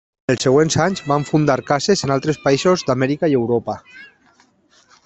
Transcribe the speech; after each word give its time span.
En 0.27 0.31
els 0.33 0.45
següents 0.45 0.77
anys 0.85 1.03
van 1.11 1.25
fundar 1.31 1.57
cases 1.67 2.03
en 2.09 2.15
altres 2.17 2.41
països 2.49 2.87
d'Amèrica 2.89 3.31
i 3.35 3.39
Europa. 3.43 3.79